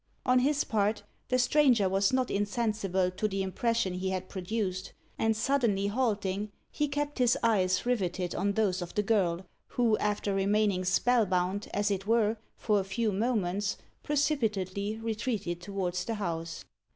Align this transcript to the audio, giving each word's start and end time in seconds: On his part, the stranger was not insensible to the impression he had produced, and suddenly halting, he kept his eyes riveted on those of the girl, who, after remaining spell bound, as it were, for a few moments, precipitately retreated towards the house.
On 0.25 0.39
his 0.39 0.63
part, 0.63 1.03
the 1.29 1.37
stranger 1.37 1.87
was 1.87 2.11
not 2.11 2.31
insensible 2.31 3.11
to 3.11 3.27
the 3.27 3.43
impression 3.43 3.93
he 3.93 4.09
had 4.09 4.29
produced, 4.29 4.93
and 5.19 5.37
suddenly 5.37 5.85
halting, 5.85 6.51
he 6.71 6.87
kept 6.87 7.19
his 7.19 7.37
eyes 7.43 7.85
riveted 7.85 8.33
on 8.33 8.53
those 8.53 8.81
of 8.81 8.95
the 8.95 9.03
girl, 9.03 9.45
who, 9.67 9.95
after 9.99 10.33
remaining 10.33 10.85
spell 10.85 11.27
bound, 11.27 11.67
as 11.71 11.91
it 11.91 12.07
were, 12.07 12.37
for 12.57 12.79
a 12.79 12.83
few 12.83 13.11
moments, 13.11 13.77
precipitately 14.01 14.97
retreated 15.03 15.61
towards 15.61 16.03
the 16.05 16.15
house. 16.15 16.65